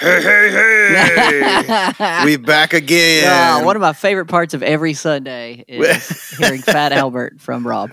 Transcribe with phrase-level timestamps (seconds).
[0.00, 2.24] Hey, hey, hey!
[2.24, 3.20] we back again.
[3.60, 7.90] Uh, one of my favorite parts of every Sunday is hearing Fat Albert from Rob.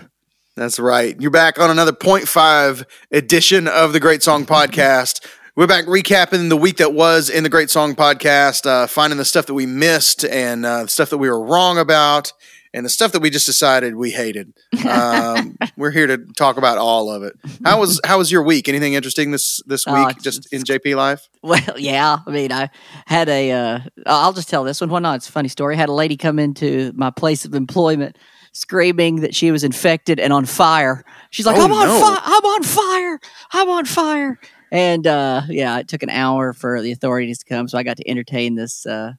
[0.56, 1.20] That's right.
[1.20, 5.26] You're back on another 0.5 edition of the Great Song Podcast.
[5.54, 9.24] We're back recapping the week that was in the Great Song Podcast, uh, finding the
[9.26, 12.32] stuff that we missed and uh, the stuff that we were wrong about
[12.74, 14.52] and the stuff that we just decided we hated.
[14.88, 17.34] Um, we're here to talk about all of it.
[17.64, 18.68] How was how was your week?
[18.68, 21.28] Anything interesting this this Oh, week, just in JP life?
[21.42, 22.18] Well, yeah.
[22.26, 22.70] I mean, I
[23.06, 23.52] had a.
[23.52, 24.90] Uh, I'll just tell this one.
[24.90, 25.16] One not?
[25.16, 25.74] it's a funny story.
[25.74, 28.16] I had a lady come into my place of employment
[28.52, 31.04] screaming that she was infected and on fire.
[31.30, 32.00] She's like, Oh, "I'm on no.
[32.00, 32.20] fire!
[32.24, 33.20] I'm on fire!
[33.52, 34.40] I'm on fire!"
[34.70, 37.96] And uh, yeah, it took an hour for the authorities to come, so I got
[37.98, 39.12] to entertain this uh,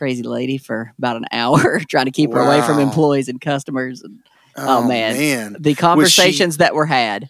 [0.00, 4.02] crazy lady for about an hour, trying to keep her away from employees and customers.
[4.02, 4.18] And
[4.56, 5.16] Oh, man.
[5.16, 7.28] man, the conversations that were had.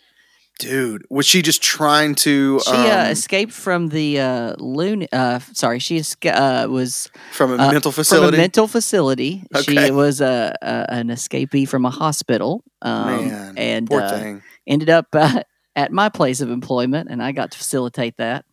[0.58, 5.06] dude, was she just trying to She uh, um, escaped from the uh, loon.
[5.12, 8.36] Uh, sorry, she esca- uh, was from a uh, mental from facility?
[8.36, 9.42] a mental facility.
[9.54, 9.86] Okay.
[9.86, 14.42] She was a, an escapee from a hospital, um, man, and poor uh, thing.
[14.66, 15.42] ended up uh,
[15.76, 18.44] at my place of employment, and I got to facilitate that.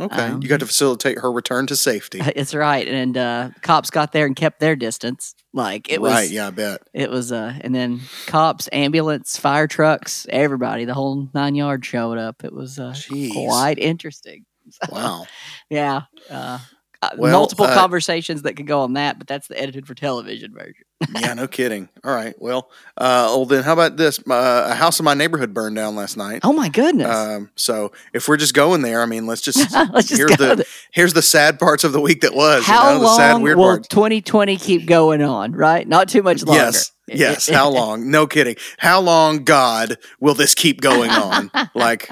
[0.00, 2.20] Okay, um, you got to facilitate her return to safety.
[2.36, 5.34] It's right, and uh, cops got there and kept their distance.
[5.52, 6.82] Like it was, right, yeah, I bet.
[6.92, 12.18] it was, uh, and then cops, ambulance, fire trucks, everybody, the whole nine yards showed
[12.18, 12.44] up.
[12.44, 13.32] It was uh, Jeez.
[13.32, 14.44] quite interesting.
[14.92, 15.26] Wow.
[15.70, 16.02] Yeah.
[16.28, 16.58] Uh,
[17.00, 19.94] uh, Well, multiple uh, conversations that could go on that, but that's the edited for
[19.94, 20.84] television version.
[21.20, 21.88] yeah, no kidding.
[22.02, 22.34] All right.
[22.38, 24.18] Well, uh, well then, how about this?
[24.18, 26.40] Uh, a house in my neighborhood burned down last night.
[26.42, 27.08] Oh my goodness.
[27.08, 30.54] Um, so if we're just going there, I mean, let's just Let's just here's the
[30.56, 30.64] there.
[30.92, 32.64] here's the sad parts of the week that was.
[32.64, 33.88] How you know, the sad long weird will parts.
[33.88, 35.86] 2020 keep going on, right?
[35.86, 36.62] Not too much longer.
[36.62, 37.48] Yes, yes.
[37.48, 38.10] How long?
[38.10, 38.56] No kidding.
[38.78, 41.50] How long, God, will this keep going on?
[41.76, 42.10] Like,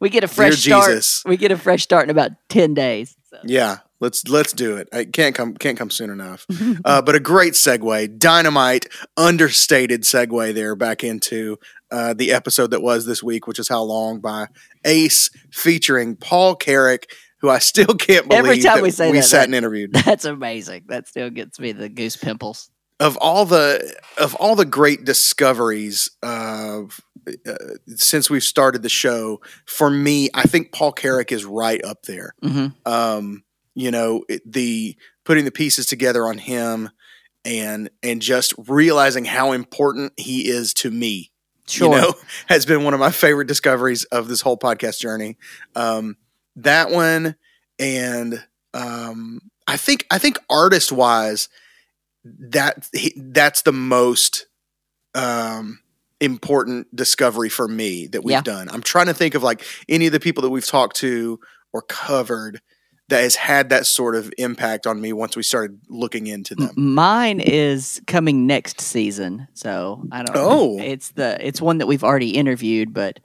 [0.00, 0.86] we get a fresh start.
[0.88, 1.22] Jesus.
[1.24, 3.16] We get a fresh start in about 10 days.
[3.30, 3.38] So.
[3.44, 4.88] Yeah, let's let's do it.
[4.92, 6.46] It can't come can't come soon enough.
[6.84, 11.58] Uh, but a great segue, dynamite, understated segue there back into
[11.90, 14.46] uh, the episode that was this week, which is how long by
[14.84, 17.06] Ace featuring Paul Carrack,
[17.40, 19.92] who I still can't believe Every time we say we that, sat that- and interviewed.
[20.04, 20.84] That's amazing.
[20.88, 22.70] That still gets me the goose pimples.
[23.00, 27.00] of all the of all the great discoveries of
[27.46, 27.54] uh,
[27.96, 32.34] since we've started the show, for me, I think Paul Carrack is right up there.
[32.42, 33.42] hmm um,
[33.76, 36.90] you know, it, the putting the pieces together on him
[37.44, 41.30] and and just realizing how important he is to me,
[41.68, 41.94] Sure.
[41.94, 42.14] you know,
[42.48, 45.36] has been one of my favorite discoveries of this whole podcast journey.
[45.76, 46.16] Um,
[46.56, 47.36] that one,
[47.78, 48.42] and
[48.74, 51.48] um, I think I think artist wise,
[52.24, 54.46] that he, that's the most
[55.14, 55.80] um,
[56.20, 58.40] important discovery for me that we've Yeah.
[58.40, 58.68] done.
[58.70, 61.38] I'm trying to think of like any of the people that we've talked to
[61.72, 62.60] or covered
[63.08, 66.70] that has had that sort of impact on me once we started looking into them.
[66.76, 70.36] Mine is coming next season, so I don't.
[70.36, 70.78] Oh.
[70.78, 73.20] it's the it's one that we've already interviewed, but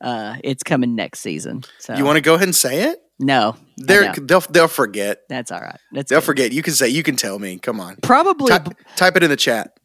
[0.00, 1.64] uh, it's coming next season.
[1.78, 3.02] So You want to go ahead and say it?
[3.18, 5.22] No, they're they'll they'll forget.
[5.26, 5.78] that's all right.
[5.90, 6.26] That's They'll good.
[6.26, 6.52] forget.
[6.52, 6.88] You can say.
[6.88, 7.56] You can tell me.
[7.58, 7.96] Come on.
[8.02, 8.50] Probably.
[8.50, 9.72] Type, type it in the chat.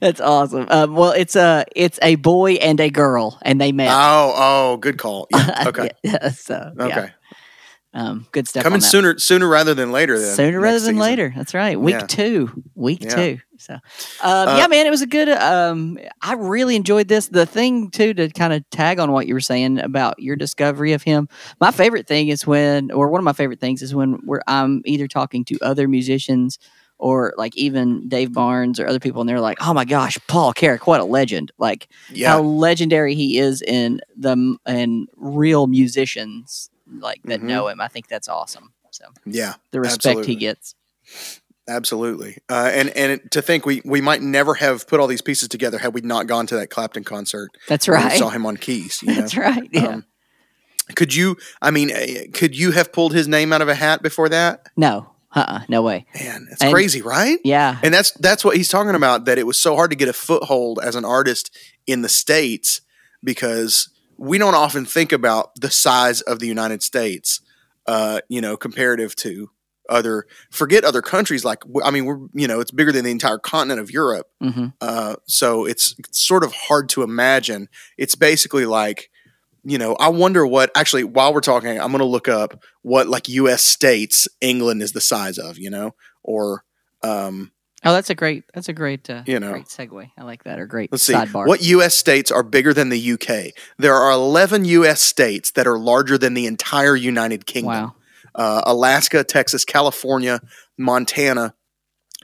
[0.00, 0.66] That's awesome.
[0.68, 3.88] Um, well, it's a it's a boy and a girl, and they met.
[3.90, 5.28] Oh, oh, good call.
[5.30, 5.64] Yeah.
[5.68, 5.90] Okay.
[6.02, 6.84] Yeah, so yeah.
[6.84, 7.10] Okay.
[8.00, 8.62] Um, good stuff.
[8.62, 10.18] Coming sooner sooner rather than later.
[10.20, 10.98] Then sooner rather than season.
[10.98, 11.32] later.
[11.36, 11.78] That's right.
[11.80, 12.06] Week Yeah.
[12.06, 12.62] two.
[12.76, 13.14] Week Yeah.
[13.16, 13.38] two.
[13.58, 13.80] So, um,
[14.22, 15.28] Uh, yeah, man, it was a good.
[15.28, 17.26] Um, I really enjoyed this.
[17.26, 20.92] The thing too to kind of tag on what you were saying about your discovery
[20.92, 21.28] of him.
[21.60, 24.80] My favorite thing is when, or one of my favorite things is when we're I'm
[24.84, 26.58] either talking to other musicians
[27.00, 30.52] or like even Dave Barnes or other people, and they're like, "Oh my gosh, Paul
[30.52, 32.28] Carrack, what a legend!" Like Yeah.
[32.32, 37.44] how legendary he is in the in real musicians like that Mhm.
[37.44, 37.80] know him.
[37.80, 38.72] I think that's awesome.
[38.90, 39.54] So yeah.
[39.70, 40.34] the respect Absolutely.
[40.34, 40.74] he gets.
[41.68, 45.48] Absolutely, uh, and and to think we we might never have put all these pieces
[45.48, 47.50] together had we not gone to that Clapton concert.
[47.68, 48.16] That's right.
[48.18, 49.00] saw him on keys.
[49.02, 49.20] You know?
[49.20, 49.68] That's right.
[49.70, 49.86] Yeah.
[49.88, 50.04] Um,
[50.94, 51.36] could you?
[51.60, 54.66] I mean, uh, could you have pulled his name out of a hat before that?
[54.76, 55.10] no.
[55.34, 55.60] Uh-uh.
[55.68, 56.06] No way.
[56.18, 57.38] Man, it's And- crazy, right?
[57.44, 57.78] Yeah.
[57.82, 59.26] And that's that's what he's talking about.
[59.26, 61.54] That it was so hard to get a foothold as an artist
[61.86, 62.80] in the states
[63.22, 67.40] because we don't often think about the size of the United States.
[67.86, 69.50] Uh, you know, comparative to
[69.88, 71.44] other forget other countries.
[71.44, 74.26] Like I mean, we're you know, it's bigger than the entire continent of Europe.
[74.40, 77.68] hmm Uh, so it's, it's sort of hard to imagine.
[77.96, 79.10] It's basically like,
[79.64, 83.08] you know, I wonder what actually while we're talking, I'm going to look up what
[83.08, 83.62] like U.S.
[83.62, 86.64] states England is the size of, you know, or
[87.02, 87.52] um,
[87.84, 88.44] Oh, that's a great.
[88.54, 89.08] That's a great.
[89.08, 89.52] Uh, You know.
[89.52, 90.10] great segue.
[90.18, 90.58] I like that.
[90.58, 91.12] Or great Let's see.
[91.12, 91.46] sidebar.
[91.46, 91.94] What U.S.
[91.94, 93.52] states are bigger than the UK?
[93.78, 95.00] There are 11 U.S.
[95.00, 97.72] states that are larger than the entire United Kingdom.
[97.72, 97.94] Wow.
[98.34, 100.40] Uh, Alaska, Texas, California,
[100.76, 101.54] Montana,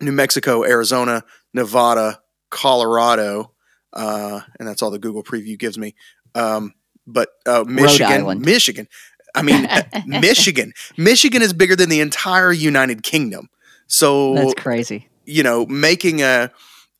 [0.00, 1.22] New Mexico, Arizona,
[1.52, 2.20] Nevada,
[2.50, 3.52] Colorado,
[3.92, 5.94] uh, and that's all the Google preview gives me.
[6.34, 6.72] Um,
[7.06, 8.88] but uh, Michigan, Michigan.
[9.34, 9.68] I mean,
[10.06, 10.72] Michigan.
[10.96, 13.48] Michigan is bigger than the entire United Kingdom.
[13.86, 15.08] So That's crazy.
[15.24, 16.50] You know, making a,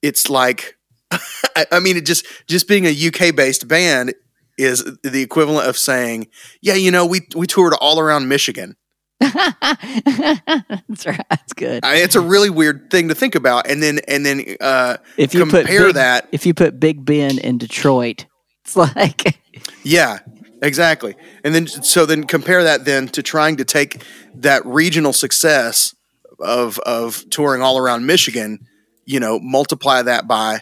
[0.03, 0.77] it's like,
[1.11, 4.15] I, I mean, it just just being a UK based band
[4.57, 6.29] is the equivalent of saying,
[6.61, 8.77] yeah, you know, we we toured all around Michigan.
[9.21, 11.25] that's right.
[11.31, 11.85] That's good.
[11.85, 15.35] I, it's a really weird thing to think about, and then and then uh, If
[15.35, 18.27] you compare Big- that, if you put Big Ben in Detroit,
[18.65, 19.39] it's like
[19.83, 20.19] yeah,
[20.63, 24.03] exactly, and then so then compare that then to trying to take
[24.35, 25.95] that regional success
[26.41, 28.67] of of touring all around Michigan,
[29.05, 30.61] you know, multiply that by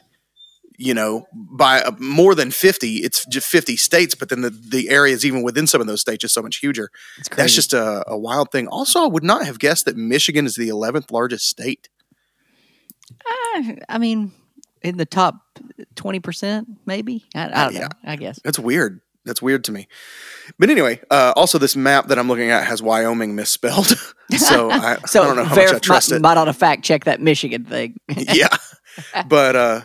[0.79, 4.89] you know by uh, more than 50 it's just 50 states but then the, the
[4.89, 6.89] areas even within some of those states is so much huger
[7.37, 10.57] that's just a, a wild thing also i would not have guessed that michigan is
[10.57, 11.91] the 11th largest state
[13.55, 14.33] Uh, I mean,
[14.81, 15.35] in the top
[15.95, 17.27] twenty percent, maybe.
[17.35, 17.81] I, I don't Yeah.
[17.81, 17.89] know.
[18.05, 18.41] I guess.
[18.43, 19.01] That's weird.
[19.25, 19.87] That's weird to me.
[20.59, 23.87] But anyway, uh, also this map that I'm looking at has Wyoming misspelled.
[24.37, 26.23] so I, So I don't know how much I trust might, it.
[26.23, 27.97] might ought to fact check that Michigan thing.
[28.09, 28.49] yeah.
[29.29, 29.81] But uh,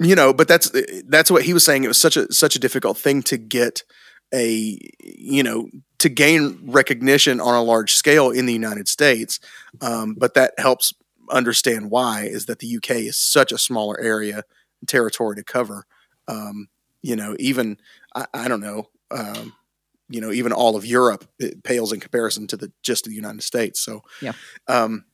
[0.00, 0.72] you know, but that's
[1.06, 1.84] that's what he was saying.
[1.84, 3.82] It was such a such a difficult thing to get
[4.32, 5.68] a you know
[5.98, 9.38] to gain recognition on a large scale in the United States.
[9.80, 10.92] Um, but that helps
[11.30, 14.42] understand why is that the UK is such a smaller area
[14.86, 15.86] territory to cover.
[16.28, 16.68] Um,
[17.02, 17.78] you know, even
[18.14, 18.88] I, I don't know.
[19.10, 19.52] Um,
[20.08, 23.42] you know, even all of Europe it pales in comparison to the just the United
[23.42, 23.80] States.
[23.80, 24.32] So, Yeah.
[24.68, 25.04] Um,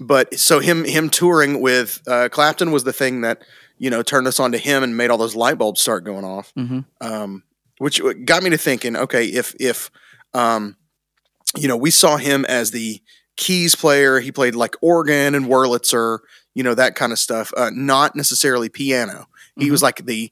[0.00, 3.42] but so him him touring with uh, Clapton was the thing that
[3.78, 6.24] you know turned us on to him and made all those light bulbs start going
[6.24, 6.52] off.
[6.56, 7.42] hmm Um,
[7.78, 9.90] which got me to thinking, okay, if if
[10.32, 10.76] um,
[11.56, 13.00] you know we saw him as the
[13.36, 16.18] keys player, he played like organ and Wurlitzer,
[16.54, 19.26] you know that kind of stuff, uh, not necessarily piano.
[19.56, 19.70] He Mhm.
[19.70, 20.30] was like the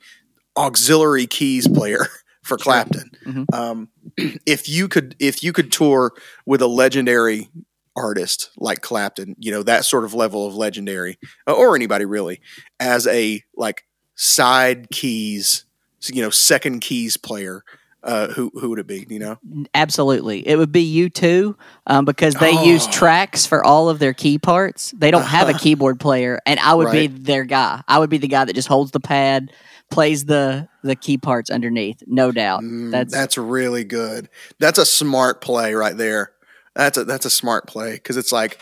[0.57, 2.07] auxiliary keys player
[2.43, 2.65] for Sure.
[2.65, 3.11] Clapton.
[3.27, 3.55] Mhm.
[3.55, 3.89] Um,
[4.47, 6.13] if you could if you could tour
[6.47, 7.49] with a legendary
[7.95, 12.41] artist like Clapton, you know that sort of level of legendary, uh, or anybody really,
[12.81, 13.85] as a like
[14.15, 15.65] side keys,
[16.07, 17.63] you know, second keys player,
[18.03, 19.07] uh, who who would it be?
[19.09, 19.39] You know,
[19.75, 21.55] Absolutely, it would be U2,
[21.87, 22.91] um, because they use Oh.
[22.91, 24.93] tracks for all of their key parts.
[24.97, 27.83] They don't have a keyboard player, and I would be their guy.
[27.87, 29.53] I would be the guy that just holds the pad,
[29.93, 32.03] plays the the key parts underneath.
[32.07, 32.63] No doubt.
[32.63, 34.29] Mm, That's- that's really good.
[34.59, 36.33] That's a smart play right there.
[36.75, 38.59] That's a that's a smart play because it's like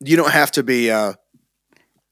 [0.00, 1.14] you don't have to be uh,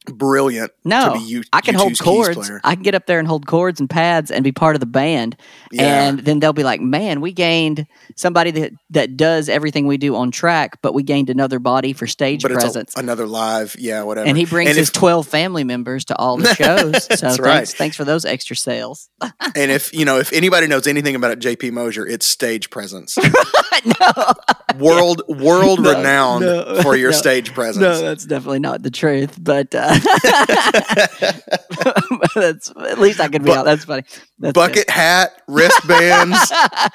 [0.07, 1.43] brilliant No, to be you.
[1.53, 2.51] I can you hold chords.
[2.63, 4.87] I can get up there and hold chords and pads and be part of the
[4.87, 5.37] band.
[5.73, 6.09] Yeah.
[6.09, 7.87] And then they'll be like, "Man, we gained
[8.17, 12.07] somebody that that does everything we do on track, but we gained another body for
[12.07, 14.27] stage but presence." a, another live, yeah, whatever.
[14.29, 17.05] and he brings and his if, 12 family members to all the shows.
[17.05, 17.69] so thanks, right.
[17.69, 19.09] thanks for those extra sales.
[19.57, 23.17] and if you know if anybody knows anything about it, JP Mosier, it's stage presence,
[23.85, 24.33] no,
[24.79, 27.83] world world No, renowned no, for your no, stage presence.
[27.83, 29.37] no, that's definitely not the truth.
[29.43, 29.94] But uh,
[32.35, 33.65] that's at least I could be Bu- out.
[33.65, 34.05] That's funny.
[34.39, 34.53] That's.
[34.53, 36.39] Bucket hat, wristbands,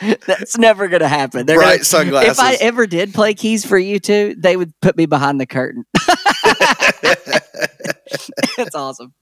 [0.28, 1.46] That's never going to happen.
[1.46, 2.32] They're bright gonna, sunglasses.
[2.32, 5.86] if I ever did play keys for U2, they would put me behind the curtain.
[8.58, 9.14] That's awesome.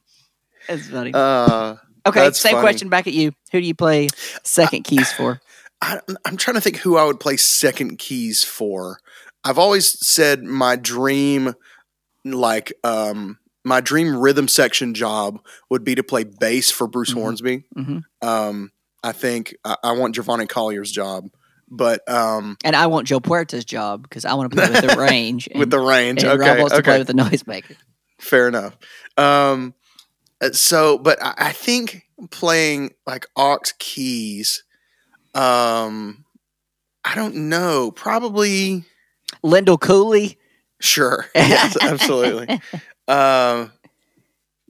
[0.69, 1.11] It's funny.
[1.13, 1.75] uh,
[2.05, 2.63] okay, that's same funny.
[2.63, 3.31] question back at you.
[3.51, 4.09] Who do you play
[4.43, 5.39] second keys for?
[5.81, 8.99] I, I'm trying to think who I would play second keys for.
[9.43, 11.53] I've always said my dream,
[12.25, 13.37] like um,
[13.67, 17.21] my dream rhythm section job would be to play bass for Bruce Mhm.
[17.21, 17.63] Hornsby.
[17.77, 18.03] Mhm.
[18.21, 18.71] Um,
[19.03, 21.29] I think I, I want Giovanni Collier's job,
[21.69, 24.95] but um, And I want Joe Puerta's job because I want to play with the
[24.99, 25.47] range.
[25.49, 27.75] And, with the range, and Rob okay, wants to play with the noisemaker.
[28.19, 28.75] fair enough.
[29.17, 29.73] Um,
[30.41, 34.63] uh, so, but I, I think playing like aux keys,
[35.35, 36.25] um,
[37.03, 38.85] I don't know, probably.
[39.43, 40.37] Lyndall Cooley.
[40.79, 41.25] Sure.
[41.35, 42.59] Yes, absolutely.
[43.07, 43.71] Um,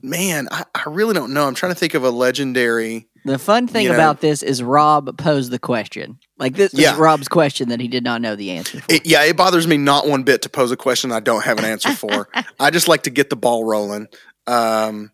[0.01, 1.47] man, I, I really don't know.
[1.47, 3.07] I'm trying to think of a legendary.
[3.25, 3.95] The fun thing You know.
[3.95, 6.19] about this is Rob posed the question.
[6.37, 6.93] Like this Yeah.
[6.93, 8.85] is Rob's question that he did not know the answer for.
[8.93, 11.57] It, yeah, it bothers me not one bit to pose a question I don't have
[11.59, 12.29] an answer for.
[12.59, 14.07] I just like to get the ball rolling.
[14.45, 15.11] Um,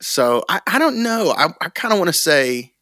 [0.00, 1.32] so I, I don't know.
[1.36, 2.72] I, I kind of want to say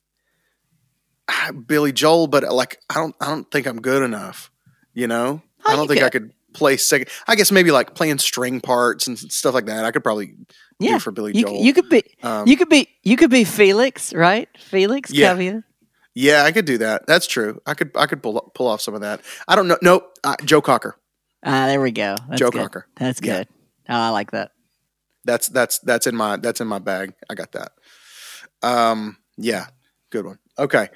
[1.28, 4.50] ah, Billy Joel, but like I don't I don't think I'm good enough.
[4.94, 6.32] You know, Oh, I don't think I could.
[6.52, 7.08] Play second.
[7.28, 9.84] I guess maybe like playing string parts and stuff like that.
[9.84, 10.34] I could probably
[10.78, 11.62] Yeah, do for Billy You, Joel.
[11.62, 14.48] you could be um, you could be you could be Felix, right?
[14.58, 15.60] Felix Yeah.
[16.14, 17.06] Yeah, I could do that.
[17.06, 17.60] That's true.
[17.66, 19.20] I could I could pull pull off some of that.
[19.46, 19.78] I don't know.
[19.80, 20.12] Nope.
[20.24, 20.96] Uh, Joe Cocker.
[21.44, 22.16] Ah, there we go.
[22.28, 22.62] That's Joe good.
[22.62, 22.86] Cocker.
[22.96, 23.38] That's Yeah.
[23.38, 23.48] good.
[23.88, 24.50] Oh, I like that.
[25.24, 27.14] That's that's that's in my that's in my bag.
[27.30, 27.72] I got that.
[28.62, 29.16] Um.
[29.36, 29.66] Yeah.
[30.10, 30.38] Good one.
[30.58, 30.88] Okay.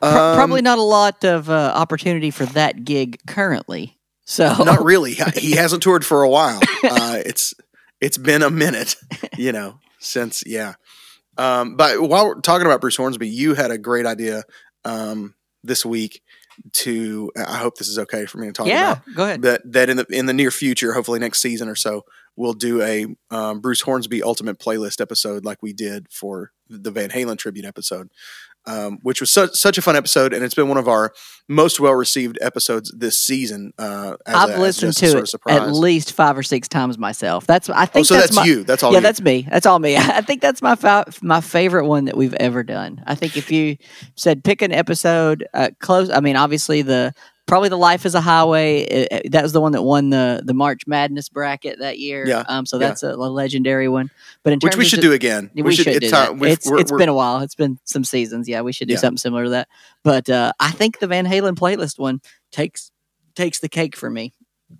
[0.00, 3.98] Pro- Um, Probably not a lot of uh, opportunity for that gig currently.
[4.30, 5.14] So not really.
[5.34, 6.60] He hasn't toured for a while.
[6.82, 7.52] Uh, it's
[8.00, 8.96] it's been a minute,
[9.36, 10.74] you know, since yeah.
[11.36, 14.44] Um, but while we're talking about Bruce Hornsby, you had a great idea
[14.84, 16.22] um, this week
[16.72, 17.30] to.
[17.36, 19.42] I hope this is okay for me to talk yeah, about go ahead.
[19.42, 19.72] that.
[19.72, 23.06] That in the in the near future, hopefully next season or so, we'll do a
[23.30, 28.10] um, Bruce Hornsby Ultimate Playlist episode like we did for the Van Halen tribute episode.
[28.66, 31.12] Um, which was such, such a fun episode, and it's been one of our
[31.48, 33.72] most well received episodes this season.
[33.78, 37.46] Uh, as I've a- listened to it at least five or six times myself.
[37.46, 38.62] That's I Oh, think so that's, that's, my, you.
[38.62, 38.92] That's all.
[38.92, 39.02] yeah, you.
[39.02, 39.46] that's me.
[39.50, 39.96] That's all me.
[39.96, 43.02] I think that's my fa- my favorite one that we've ever done.
[43.06, 43.78] I think if you
[44.14, 46.10] said pick an episode, uh, close.
[46.10, 47.14] I mean, obviously the
[47.50, 48.86] probably the Life is a Highway.
[49.10, 52.26] uh, uh, that was the one that won the the March Madness bracket that year.
[52.26, 52.64] Yeah, Um.
[52.64, 52.88] So yeah.
[52.88, 54.10] that's a, legendary one.
[54.42, 55.50] But in terms which we should just- do again.
[55.54, 56.48] we, should, it's do time- that.
[56.52, 57.40] It's we're- it's we're- been a while.
[57.40, 58.48] It's been some seasons.
[58.48, 59.00] Yeah, we should do Yeah.
[59.00, 59.68] something similar to that.
[60.02, 62.90] But uh, I think the Van Halen playlist one takes
[63.34, 64.32] takes the cake for me.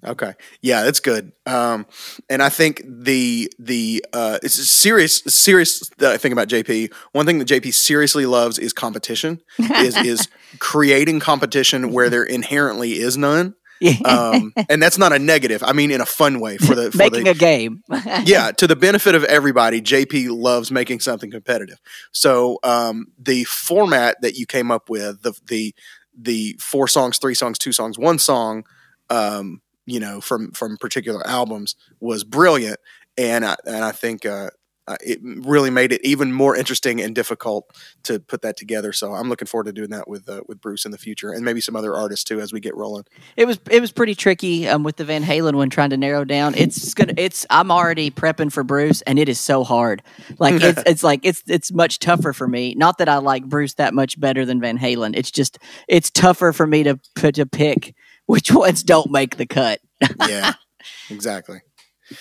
[0.05, 0.35] Okay.
[0.63, 1.33] Yeah, that's good.
[1.47, 1.87] Um,
[2.29, 6.93] and I think the the uh, it's a serious serious uh, thing about JP.
[7.13, 9.41] One thing that JP seriously loves is competition.
[9.59, 10.29] is is
[10.59, 13.55] creating competition where there inherently is none.
[14.05, 15.63] Um, and that's not a negative.
[15.63, 17.83] I mean, in a fun way for the for Making the a game.
[18.25, 19.81] yeah to the benefit of everybody.
[19.81, 21.81] JP loves making something competitive.
[22.13, 25.75] So um, the format that you came up with the the
[26.15, 28.65] the four songs, three songs, two songs, one song.
[29.09, 32.79] Um, you know, from from particular albums was brilliant,
[33.17, 34.51] and I, and I think uh,
[34.91, 37.71] uh, it really made it even more interesting and difficult
[38.03, 38.93] to put that together.
[38.93, 41.45] So I'm looking forward to doing that with uh, with Bruce in the future, and
[41.45, 43.05] maybe some other artists too as we get rolling.
[43.37, 46.25] It was it was pretty tricky um, with the Van Halen one trying to narrow
[46.25, 46.55] down.
[46.57, 50.03] It's gonna it's I'm already prepping for Bruce and it is so hard.
[50.41, 52.75] Like it's it's like it's it's much tougher for me.
[52.75, 55.15] Not that I like Bruce that much better than Van Halen.
[55.15, 57.95] It's just it's tougher for me to put to pick
[58.31, 59.81] which ones don't make the cut.
[60.27, 60.55] Yeah,
[61.11, 61.61] exactly.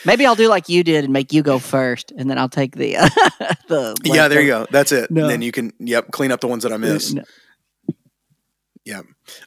[0.06, 2.76] Maybe I'll do like you did and make you go first, and then I'll take
[2.76, 2.94] the
[3.68, 3.96] the.
[4.04, 4.68] yeah, there you go.
[4.70, 5.10] That's it.
[5.10, 5.22] No.
[5.22, 7.16] And then you can yep clean up the ones that I missed.
[7.16, 7.24] No.
[8.86, 9.02] Yeah.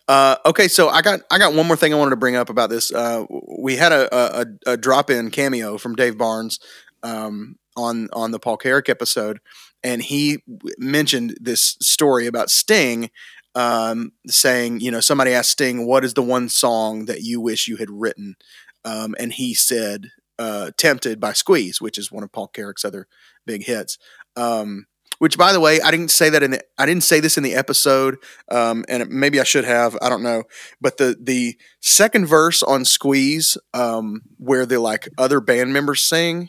[0.07, 2.49] Uh, okay, so I got I got one more thing I wanted to bring up
[2.49, 2.93] about this.
[2.93, 3.25] Uh,
[3.59, 6.61] we had a, a, a drop in cameo from Dave Barnes
[7.03, 9.41] um, on on the Paul Carrack episode,
[9.83, 10.43] and he
[10.79, 13.11] mentioned this story about Sting
[13.55, 17.69] um, saying, you know, somebody asked Sting, "What is the one song that you wish
[17.69, 18.37] you had written?"
[18.85, 23.07] Um, and he said, uh, "Tempted" by Squeeze, which is one of Paul Carrack's other
[23.47, 23.99] big hits.
[24.37, 24.87] Um,
[25.19, 27.45] which, by the way, I didn't say that in the I didn't say this in
[27.45, 28.17] the episode,
[28.51, 29.97] um, and maybe I should have.
[30.03, 30.43] I don't know,
[30.81, 36.49] but the the second verse on Squeeze, um, where the like other band members sing,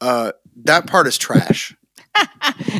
[0.00, 0.32] uh,
[0.64, 1.76] that part is trash.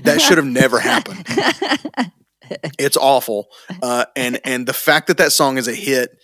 [0.02, 1.24] that should have never happened.
[2.78, 3.48] It's awful,
[3.82, 6.18] uh, and and the fact that that song is a hit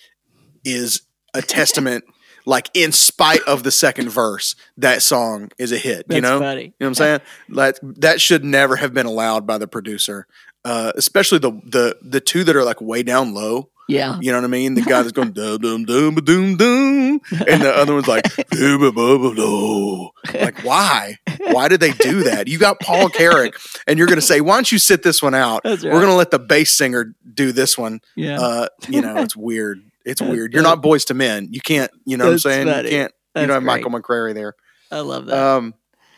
[0.65, 1.03] is
[1.35, 2.05] a testament.
[2.49, 6.07] Like in spite of the second verse, that song is a hit.
[6.09, 6.63] you know, funny.
[6.63, 7.21] you know what I'm saying?
[7.49, 10.29] Like that should never have been allowed by the producer,
[10.65, 13.71] uh, especially the the the two that are like way down low.
[13.89, 14.19] Yeah.
[14.21, 14.75] You know what I mean?
[14.75, 18.79] The guy that's going dum dum dum doom doom, and the other one's like "Doo,
[18.79, 21.19] ba, ba, ba, do." like why?
[21.53, 22.49] Why did they do that?
[22.49, 23.55] You got Paul Carrack,
[23.87, 25.63] and you're going to say, "Why don't you sit this one out?
[25.63, 25.97] That's We're right.
[25.99, 28.41] going to let the bass singer do this one." Yeah.
[28.41, 29.83] Uh, you know, it's weird.
[30.05, 30.53] It's That's weird.
[30.53, 31.49] You're not Boyz II Men.
[31.53, 31.91] You can't.
[32.05, 32.67] You know what I'm That's saying?
[32.67, 32.89] funny.
[32.91, 33.13] You can't.
[33.13, 33.83] you That's have great.
[33.85, 34.55] Michael McCary there.
[34.91, 35.37] I love that.
[35.39, 35.75] Um,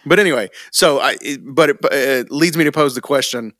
[0.07, 3.53] but anyway, so I, but it, but it leads me to pose the question: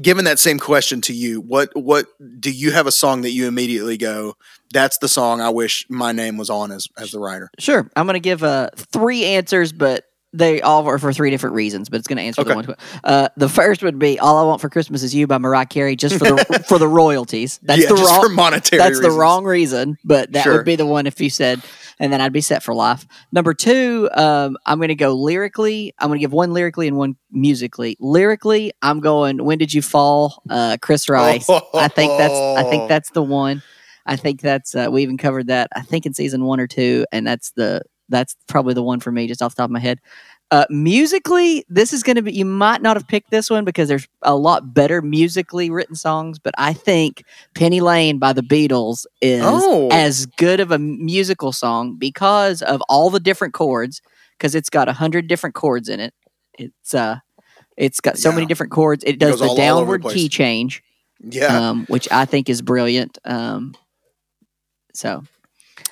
[0.00, 2.06] Given that same question to you, what what
[2.40, 4.36] do you have a song that you immediately go?
[4.72, 7.50] That's the song I wish my name was on as as the writer.
[7.58, 7.90] Sure.
[7.96, 10.04] I'm going to give uh, three answers, but
[10.38, 11.88] they all are for three different reasons.
[11.88, 12.74] But it's going to answer the one.
[13.04, 15.96] Uh, the first would be "All I Want for Christmas Is You" by Mariah Carey,
[15.96, 17.58] just for the for the royalties.
[17.62, 18.22] That's yeah, the just wrong.
[18.22, 18.78] for monetary.
[18.78, 20.56] that's the wrong reason, but that Sure.
[20.56, 21.60] would be the one if you said,
[21.98, 23.06] and then I'd be set for life.
[23.32, 25.92] Number two, um, I'm going to go lyrically.
[25.98, 27.96] I'm going to give one lyrically and one musically.
[28.00, 31.48] Lyrically, I'm going "When Did You Fall," uh, Chris Rice.
[31.50, 33.62] I think that's I think that's the one.
[34.06, 35.68] I think that's uh, we even covered that.
[35.76, 39.12] I think in season one or two, and that's the that's probably the one for
[39.12, 40.00] me, just off the top of my head.
[40.50, 42.32] Uh, musically, this is going to be.
[42.32, 46.38] You might not have picked this one because there's a lot better musically written songs,
[46.38, 47.22] but I think
[47.54, 49.88] "Penny Lane" by the Beatles is Oh.
[49.92, 54.00] as good of a musical song because of all the different chords.
[54.38, 56.14] Because it's got a hundred different chords in it.
[56.58, 57.18] It's uh,
[57.76, 58.36] it's got so Yeah.
[58.36, 59.04] many different chords.
[59.04, 60.82] It does goes the all- all the downward key change,
[61.20, 63.18] Yeah, um, which I think is brilliant.
[63.24, 63.74] Um,
[64.94, 65.24] so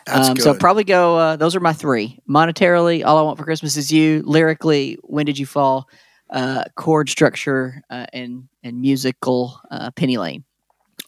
[0.07, 0.43] that's um, good.
[0.43, 1.17] so probably go.
[1.17, 2.21] Uh, those are my three.
[2.29, 4.23] Monetarily, all I want for Christmas is you.
[4.25, 5.89] Lyrically, when did you fall?
[6.31, 9.61] Uh, chord structure uh, and and musical.
[9.71, 10.45] Uh, Penny Lane.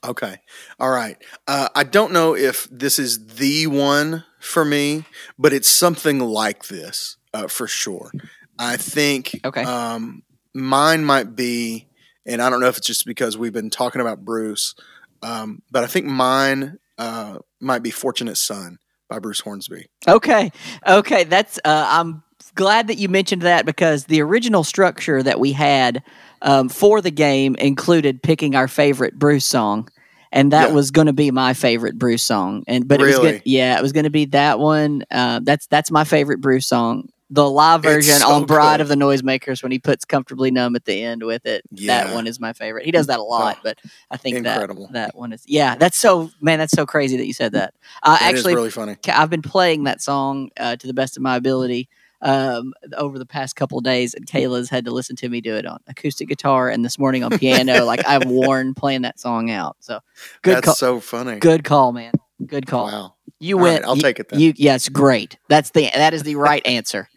[0.04, 0.38] Okay.
[0.78, 1.16] All right.
[1.46, 5.04] Uh, I don't know if this is the one for me,
[5.38, 8.12] but it's something like this uh, for sure.
[8.58, 9.62] I think Okay.
[9.62, 10.22] um,
[10.54, 11.88] mine might be,
[12.26, 14.74] and I don't know if it's just because we've been talking about Bruce,
[15.22, 18.78] um, but I think mine uh, might be Fortunate Son
[19.08, 19.86] by Bruce Hornsby.
[20.06, 20.52] Okay,
[20.86, 21.24] okay.
[21.24, 21.58] That's.
[21.64, 22.22] Uh, I'm
[22.54, 26.02] glad that you mentioned that because the original structure that we had
[26.42, 29.88] um, for the game included picking our favorite Bruce song.
[30.30, 30.74] And that Yeah.
[30.74, 33.30] was going to be my favorite Bruce song, and but it was Really?
[33.32, 35.02] gonna, yeah, it was going to be that one.
[35.10, 37.08] Uh, that's that's my favorite Bruce song.
[37.30, 38.82] The live version so on Bride good.
[38.82, 41.62] of the Noisemakers when he puts "Comfortably Numb" at the end with it.
[41.86, 42.86] That one is my favorite.
[42.86, 43.78] He does that a lot, but
[44.10, 44.86] I think incredible.
[44.92, 45.76] that that one is yeah.
[45.76, 46.58] That's so man.
[46.58, 47.74] That's so crazy that you said that.
[48.02, 48.96] Uh, is actually, really funny.
[49.08, 51.90] I've been playing that song uh, to the best of my ability
[52.22, 55.54] um, over the past couple of days, and Kayla's had to listen to me do
[55.54, 57.84] it on acoustic guitar, and this morning on piano.
[57.84, 59.76] like I've worn playing that song out.
[59.80, 60.00] So
[60.42, 60.74] good That's call.
[60.74, 61.38] so funny.
[61.38, 62.12] Good call, man.
[62.44, 62.86] Good call.
[62.86, 63.14] Wow.
[63.40, 63.84] You All right, went.
[63.84, 64.40] I'll you, take it then.
[64.40, 65.38] You yes, great.
[65.48, 67.08] That's the that is the right answer.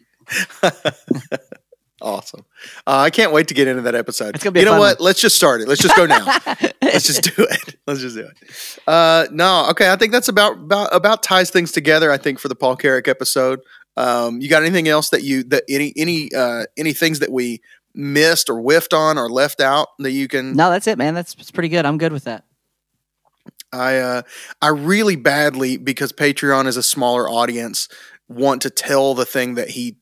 [2.02, 2.44] awesome.
[2.86, 4.34] Uh, I can't wait to get into that episode.
[4.34, 5.00] It's gonna be you know what?
[5.00, 5.68] Let's just start it.
[5.68, 6.24] Let's just go now.
[6.82, 7.76] Let's just do it.
[7.86, 8.78] Let's just do it.
[8.86, 9.90] Uh, no, okay.
[9.90, 12.10] I think that's about, about about ties things together.
[12.10, 13.60] I think for the Paul Carrack episode.
[13.96, 17.60] Um, you got anything else that you that any any uh, any things that we
[17.94, 20.54] missed or whiffed on or left out that you can?
[20.54, 21.14] no, that's it, man.
[21.14, 21.84] That's, that's pretty good.
[21.84, 22.44] I'm good with that.
[23.72, 24.22] I uh,
[24.60, 27.88] I really badly because Patreon is a smaller audience
[28.28, 29.98] want to tell the thing that he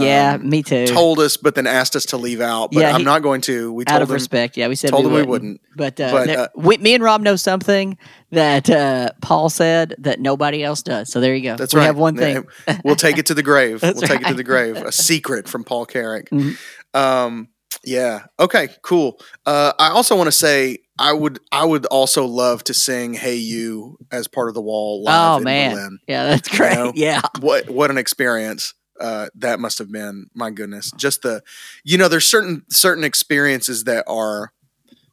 [0.00, 0.86] yeah, um, me too.
[0.86, 2.70] told us, but then asked us to leave out.
[2.72, 3.72] But Yeah, I'm he- not going to.
[3.72, 4.14] We out of him.
[4.14, 5.60] respect, yeah, we said told we him we wouldn't.
[5.76, 5.96] wouldn't.
[5.96, 7.98] But, uh, But, uh, we, me and Rob know something
[8.30, 11.10] that uh, Paul said that nobody else does.
[11.10, 11.56] So there you go.
[11.56, 11.86] That's we right.
[11.86, 12.46] have one thing.
[12.84, 13.82] We'll take it to the grave.
[13.82, 14.76] we'll That's take it to the grave.
[14.76, 16.30] A secret from Paul Carrack.
[16.30, 16.56] Mhm.
[16.94, 17.48] Um,
[17.84, 18.24] yeah.
[18.38, 18.68] Okay.
[18.82, 19.18] Cool.
[19.46, 23.36] Uh, I also want to say I would I would also love to sing "Hey
[23.36, 25.98] You" as part of the Wall live Oh man, Berlin.
[26.06, 26.74] yeah, that's great.
[26.74, 26.92] know?
[26.94, 30.26] Yeah, What what an experience uh, that must have been.
[30.34, 31.42] My goodness, just the
[31.84, 34.52] you know there's certain certain experiences that are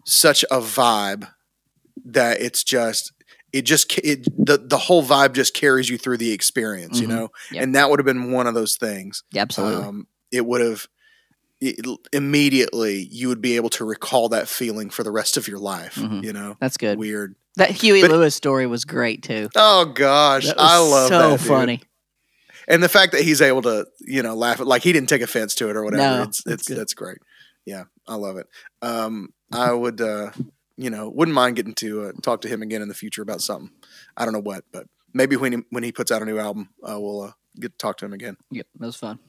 [0.05, 1.27] such a vibe
[2.05, 3.11] that it's just
[3.51, 7.11] it just it the the whole vibe just carries you through the experience you Mhm.
[7.11, 7.63] know Yep.
[7.63, 9.83] and that would have been one of those things yeah, absolutely.
[9.83, 10.87] um, it would have
[11.61, 15.59] it, immediately you would be able to recall that feeling for the rest of your
[15.59, 16.23] life Mhm.
[16.23, 16.97] you know that's good.
[16.97, 19.49] weird That Huey But- Lewis story was great too.
[19.55, 21.81] oh gosh i love so that funny.
[22.69, 25.21] And the fact that he's able to you know laugh at like he didn't take
[25.21, 27.17] offense to it or whatever No, it's it's that's great.
[27.65, 28.47] Yeah i love it.
[28.81, 30.31] Um i would uh
[30.77, 33.41] you know wouldn't mind getting to uh, talk to him again in the future about
[33.41, 33.71] something.
[34.15, 36.69] I don't know what but maybe when he when he puts out a new album
[36.83, 38.37] uh, we'll uh, get to talk to him again.
[38.51, 39.19] Yep, that was fun.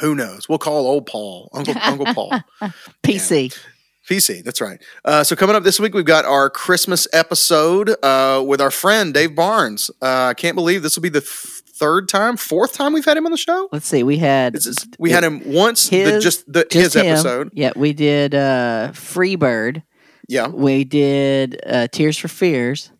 [0.00, 0.48] who knows?
[0.48, 2.32] We'll call old paul uncle uncle paul.
[3.02, 3.56] PC.
[4.08, 4.82] PC, that's right.
[5.04, 9.14] Uh, so coming up this week, we've got our Christmas episode uh, with our friend
[9.14, 9.90] Dave Barnes.
[10.02, 11.30] Uh, I can't believe this will be the th-
[11.74, 13.68] third time, fourth time we've had him on the show.
[13.72, 14.02] Let's see.
[14.02, 17.06] We had just- we had him once, the, His- just the, just his him.
[17.06, 17.50] episode.
[17.54, 19.82] Yeah, we did uh, Freebird.
[20.28, 20.48] Yeah.
[20.48, 22.90] We did uh, Tears for Fears.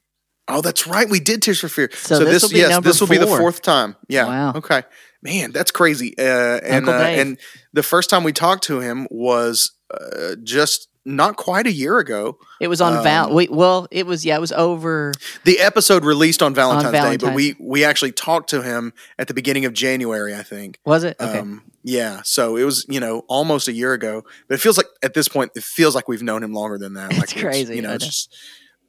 [0.48, 1.08] Oh, that's right.
[1.08, 1.90] We did Tears for Fear.
[1.94, 3.96] So So, this this, will be yes, this will be the fourth time.
[4.08, 4.26] Yeah.
[4.26, 4.52] Wow.
[4.56, 4.82] Okay.
[5.22, 6.14] Man, that's crazy.
[6.18, 6.22] Uh,
[6.64, 7.38] and uh, and
[7.72, 12.38] the first time we talked to him was uh, just not quite a year ago.
[12.60, 13.28] It was on Val.
[13.28, 14.36] Um, We, well, it was yeah.
[14.36, 15.12] It was over.
[15.44, 17.22] The episode released on Valentine's, Day, Valentine's.
[17.22, 20.78] but we we actually talked to him at the beginning of January, I think.
[20.84, 21.38] Was it okay?
[21.38, 24.86] Um, yeah, so it was you know almost a year ago, but it feels like
[25.02, 27.12] at this point it feels like we've known him longer than that.
[27.22, 27.90] It's like crazy, you know.
[27.90, 28.36] I It's just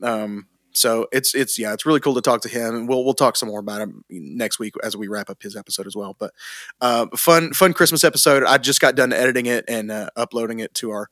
[0.01, 3.13] um, so it's it's yeah, it's really cool to talk to him, and we'll we'll
[3.13, 6.15] talk some more about him next week as we wrap up his episode as well.
[6.17, 6.33] But
[6.81, 8.43] uh, fun fun Christmas episode.
[8.43, 11.09] I just got done editing it and uh, uploading it to our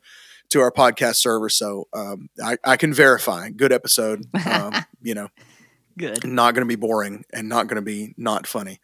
[0.52, 3.50] to our podcast server, so um, I, I can verify.
[3.50, 4.26] Good episode.
[4.52, 5.30] Um, you know,
[5.98, 6.26] Good.
[6.28, 8.80] not going to be boring and not going to be not funny.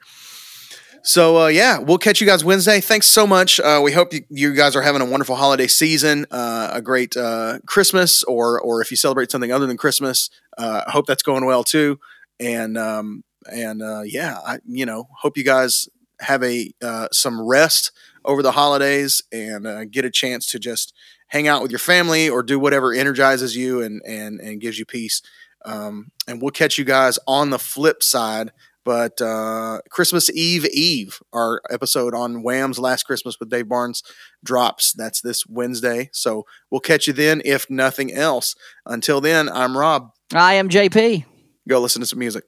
[1.04, 2.80] So uh, yeah, we'll catch you guys Wednesday.
[2.82, 3.60] Thanks so much.
[3.60, 7.16] Uh, we hope you, you guys are having a wonderful holiday season, uh, a great
[7.16, 11.24] uh, Christmas, or or if you celebrate something other than Christmas, uh, I hope that's
[11.24, 12.00] going well too.
[12.40, 15.88] And um, and uh, yeah, I you know hope you guys
[16.20, 17.92] have a uh, some rest
[18.26, 20.94] over the holidays and uh, get a chance to just
[21.28, 24.86] hang out with your family or do whatever energizes you and and and gives you
[24.86, 25.22] peace.
[25.66, 28.52] Um, and we'll catch you guys on the flip side.
[28.86, 34.02] But uh, Christmas Eve Eve, our episode on Wham's Last Christmas with Dave Barnes
[34.46, 34.94] drops.
[34.94, 36.10] That's this Wednesday.
[36.14, 38.56] So we'll catch you then, if nothing else.
[38.86, 40.12] Until then, I'm Rob.
[40.34, 41.26] I am JP.
[41.68, 42.46] Go listen to some music.